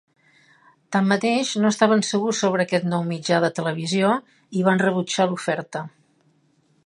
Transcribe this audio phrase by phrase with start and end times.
[0.95, 4.11] Tanmateix, no estaven segurs sobre aquest nou mitjà de televisió
[4.61, 5.85] i van rebutjar l'oferta.